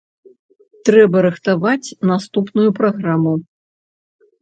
Трэба 0.89 1.17
рыхтаваць 1.27 1.95
наступную 2.13 2.69
праграму. 2.83 3.39